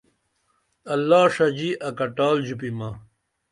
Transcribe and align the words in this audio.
اللہ 0.93 1.23
ݜژی 1.33 1.71
اکٹال 1.87 2.37
ژوپیمہ 2.45 2.89